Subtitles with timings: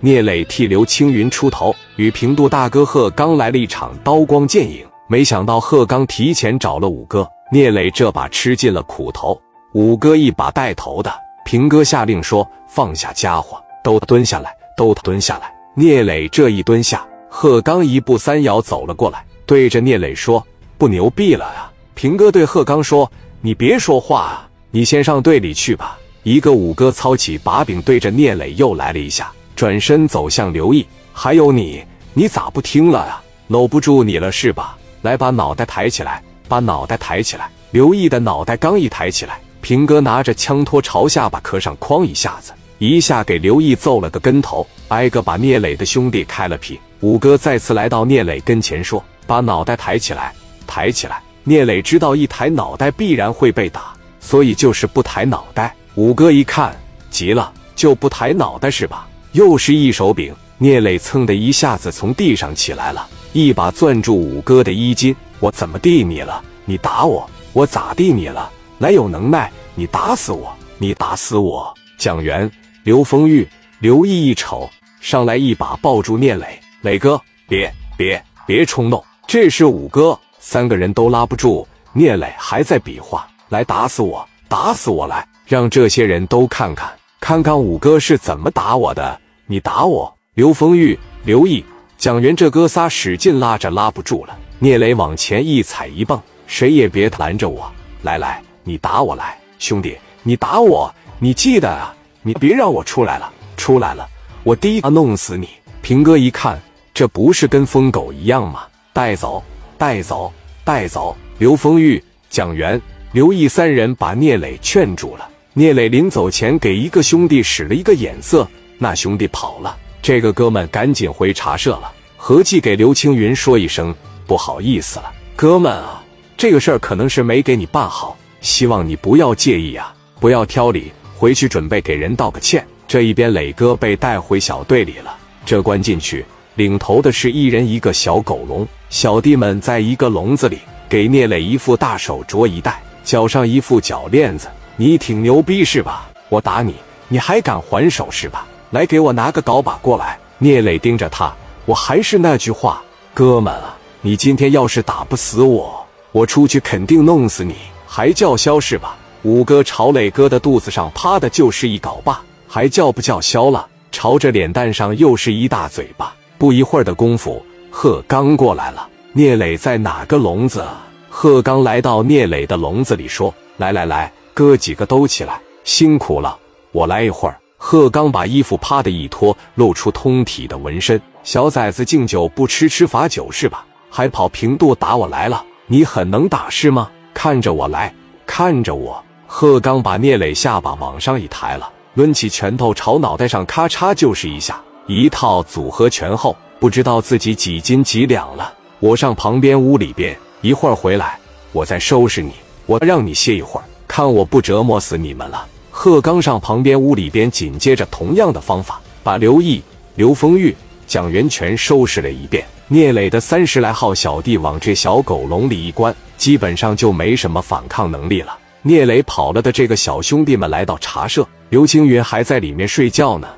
[0.00, 4.84] 聂磊替刘青云出头，与平度大哥贺刚来了一场刀光剑影。
[5.08, 9.40] 没想到贺刚提前找了五哥，聂磊这把吃尽了苦头。
[9.72, 11.12] 五哥一把带头的，
[11.44, 20.44] 平哥下令说：“放下家伙，都蹲下来，都蹲下来。”聂磊这一蹲下，贺刚一步三摇走了过来，对着聂磊说
[20.76, 23.10] ：“不牛逼了啊！”平哥对贺刚说
[23.40, 30.86] ：“你别说话啊，你先上队里去吧。”一个五哥操起把柄，对着聂磊又来了一下，转身走向刘毅。
[31.12, 31.82] 还有你，
[32.14, 33.22] 你咋不听了啊？
[33.48, 34.76] 搂不住你了是吧？
[35.02, 37.50] 来，把脑袋抬起来，把脑袋抬起来。
[37.70, 46.78] 刘毅的脑袋刚一抬起来，平哥拿着枪托朝下巴磕上，哐一下子，一下给刘毅揍了个跟头，挨个把聂磊的兄弟开了皮。
[47.00, 50.32] 五哥再次来到聂磊跟前说：“把脑袋抬起来，
[50.66, 55.74] 抬起来。”聂磊知道一抬脑袋必然会被打，所以就是不抬脑袋。
[55.94, 56.76] 五哥一看
[57.10, 59.06] 急了，就不抬脑袋是吧？
[59.36, 65.14] 又是一手柄，聂磊噌的一下子从地上起来了，一把攥住五哥的衣襟。
[65.40, 66.42] 我怎么地你了？
[66.64, 68.50] 你打我，我咋地你了？
[68.78, 71.70] 来有能耐，你打死我，你打死我！
[71.98, 72.50] 蒋元、
[72.82, 73.46] 刘丰玉、
[73.78, 74.70] 刘毅一瞅，
[75.02, 81.68] 上来一把抱住聂磊，磊哥，别别别冲动，这是五哥，三个人都拉不住。
[81.92, 85.28] 聂磊还在比划，来打死我，打死我来！
[85.44, 89.20] 让这些人都看看，看看五哥是怎么打我的！
[89.48, 91.64] 你打我，刘丰玉、刘毅、
[91.96, 94.36] 蒋元这哥仨使劲拉着，拉不住了。
[94.58, 97.70] 聂磊往前一踩一蹦，谁也别拦着我！
[98.02, 100.92] 来来，你打我来，兄弟，你打我！
[101.20, 104.08] 你记得啊，你别让我出来了，出来了，
[104.42, 105.48] 我第一个弄死你！
[105.80, 106.60] 平哥一看，
[106.92, 108.64] 这不是跟疯狗一样吗？
[108.92, 109.40] 带走，
[109.78, 110.32] 带走，
[110.64, 111.16] 带走！
[111.38, 115.28] 刘丰玉、蒋元、刘毅三人把聂磊劝住了。
[115.52, 119.76] 聂磊临走前给一个兄弟使了一个眼色，那兄弟跑了。
[120.02, 123.94] 这个哥们赶紧回茶社了，合计给刘青云说一声
[124.26, 125.12] 不好意思了。
[125.34, 126.02] 哥们啊，
[126.36, 132.64] 这个事儿可能是没给你办好，希望你不要介意啊，不要挑理，回去准备给人道个歉。
[132.86, 135.12] 这一边磊哥被带回小队里了，
[135.44, 136.24] 这关进去，
[136.54, 144.46] 领头的是一人一个小狗笼，小弟们在一个笼子里，给聂磊一副大手镯一戴，脚上一副脚链子。
[144.76, 146.08] 你挺牛逼是吧？
[146.28, 146.74] 我打你，
[147.08, 148.46] 你还敢还手是吧？
[148.70, 150.18] 来，给我拿个镐把过来。
[150.38, 151.32] 聂磊盯着他，
[151.64, 152.82] 我还是那句话，
[153.14, 157.54] 哥们啊，你今天要是打不死我，我出去肯定弄死你，
[157.86, 158.96] 还叫嚣是吧？
[159.22, 163.66] 五哥朝磊哥的肚子上啪的就是一镐把，还叫不叫嚣了？
[163.90, 166.14] 朝着脸蛋上又是一大嘴巴。
[166.38, 168.86] 不一会儿的功夫，贺刚过来了。
[169.12, 170.62] 聂磊在哪个笼子？
[171.08, 176.36] 贺刚来到聂磊的笼子里说：“来来来。”哥几个都起来，辛苦了，
[176.72, 177.38] 我来一会儿。
[177.68, 181.02] 贺刚把衣服啪的一脱，露出通体的纹身。
[181.24, 183.66] 小崽子敬酒不吃吃罚酒是吧？
[183.90, 185.44] 还跑平度打我来了？
[185.66, 186.88] 你很能打是吗？
[187.12, 187.92] 看着我来，
[188.24, 189.02] 看着我。
[189.26, 198.54] 贺刚把聂磊下巴往上一抬了，抡起拳头朝脑袋上咔嚓就是一下，一套组合拳后，不知道自己几斤几两了。
[198.78, 201.18] 我上旁边屋里边，一会儿回来，
[201.50, 202.30] 我再收拾你。
[202.66, 203.66] 我让你歇一会儿。
[203.88, 205.44] 看我不折磨死你们了！
[205.86, 209.62] 贺刚上旁边屋里边，紧接着同样的方法，把刘毅、
[209.94, 210.52] 刘丰玉、
[210.84, 212.44] 蒋元全收拾了一遍。
[212.66, 218.36] 聂磊的三十来号小弟往这小狗笼里一关，基本上就没什么反抗能力了。
[218.62, 223.28] 聂磊跑了的这个小兄弟们来到茶社，刘青云还在里面睡觉呢。